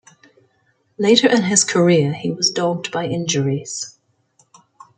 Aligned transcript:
Later 0.97 1.27
in 1.29 1.43
his 1.43 1.63
career 1.63 2.13
he 2.13 2.31
was 2.31 2.49
dogged 2.49 2.91
by 2.91 3.05
injuries. 3.05 3.99